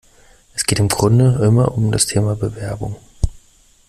Es 0.55 0.63
geht 0.63 0.79
im 0.79 0.87
Grunde 0.87 1.39
immer 1.45 1.73
um 1.77 1.91
das 1.91 2.07
Thema 2.07 2.35
Bewerbung. 2.35 2.95